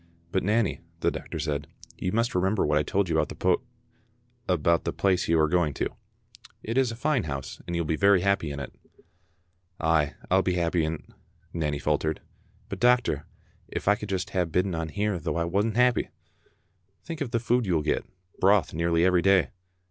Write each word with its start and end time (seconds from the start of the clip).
"But 0.31 0.41
Nanny," 0.41 0.81
the 1.01 1.11
doctor 1.11 1.37
said, 1.37 1.67
"you 1.95 2.11
must 2.11 2.33
remember 2.33 2.65
what 2.65 2.79
I 2.79 2.81
told 2.81 3.07
you 3.07 3.15
about 3.15 3.29
the 3.29 3.35
poo—, 3.35 3.61
about 4.57 4.83
the 4.83 4.91
place 4.91 5.27
you 5.27 5.39
are 5.39 5.47
going 5.47 5.75
to. 5.75 5.89
It 6.63 6.75
is 6.75 6.91
a 6.91 6.95
fine 6.95 7.25
house, 7.25 7.61
and 7.67 7.75
you 7.75 7.83
will 7.83 7.87
be 7.87 7.95
very 7.97 8.21
happy 8.21 8.49
in 8.49 8.59
it." 8.59 8.73
"Ay, 9.79 10.15
I'll 10.31 10.41
be 10.41 10.55
happy 10.55 10.83
in't," 10.85 11.05
Nanny 11.53 11.77
faltered, 11.77 12.19
"but, 12.67 12.79
doc 12.79 13.03
tor, 13.03 13.27
if 13.67 13.87
I 13.87 13.93
could 13.93 14.09
just 14.09 14.31
hae 14.31 14.43
bidden 14.43 14.73
on 14.73 14.89
here 14.89 15.19
though 15.19 15.35
I 15.35 15.43
wasna 15.45 15.75
happy!"" 15.75 16.09
Think 17.05 17.21
of 17.21 17.29
the 17.29 17.39
food 17.39 17.67
you 17.67 17.75
will 17.75 17.83
get; 17.83 18.03
broth 18.39 18.73
nearly 18.73 19.05
every 19.05 19.21
day." 19.21 19.49